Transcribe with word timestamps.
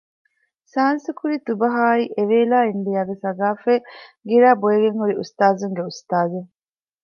ސާންސުކުރިތުބަހާއި 0.73 2.03
އެވޭލާ 2.15 2.57
އިންޑިއާގެ 2.67 3.15
ސަގާފަތް 3.23 3.85
ގިރައިބޮއިގެން 4.27 4.97
ހުރި 4.99 5.13
އުސްތާޒުންގެ 5.19 5.81
އުސްތާޒެއް 5.85 6.49